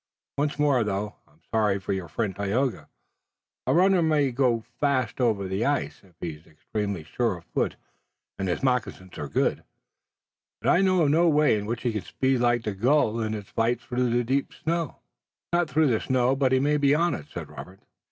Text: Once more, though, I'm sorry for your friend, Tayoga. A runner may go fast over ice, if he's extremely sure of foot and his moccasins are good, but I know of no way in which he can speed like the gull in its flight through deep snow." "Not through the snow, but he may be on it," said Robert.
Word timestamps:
Once 0.39 0.57
more, 0.57 0.83
though, 0.83 1.17
I'm 1.27 1.41
sorry 1.53 1.79
for 1.79 1.93
your 1.93 2.07
friend, 2.07 2.35
Tayoga. 2.35 2.89
A 3.67 3.73
runner 3.75 4.01
may 4.01 4.31
go 4.31 4.61
fast 4.79 5.21
over 5.21 5.43
ice, 5.63 6.01
if 6.03 6.15
he's 6.19 6.47
extremely 6.47 7.03
sure 7.03 7.37
of 7.37 7.45
foot 7.45 7.75
and 8.39 8.47
his 8.49 8.63
moccasins 8.63 9.19
are 9.19 9.27
good, 9.27 9.63
but 10.59 10.71
I 10.71 10.81
know 10.81 11.03
of 11.03 11.11
no 11.11 11.29
way 11.29 11.55
in 11.55 11.67
which 11.67 11.83
he 11.83 11.91
can 11.91 12.01
speed 12.01 12.39
like 12.39 12.63
the 12.63 12.73
gull 12.73 13.19
in 13.21 13.35
its 13.35 13.49
flight 13.51 13.79
through 13.79 14.23
deep 14.23 14.55
snow." 14.55 14.95
"Not 15.53 15.69
through 15.69 15.85
the 15.89 15.99
snow, 16.01 16.35
but 16.35 16.51
he 16.51 16.59
may 16.59 16.77
be 16.77 16.95
on 16.95 17.13
it," 17.13 17.27
said 17.31 17.47
Robert. 17.47 17.81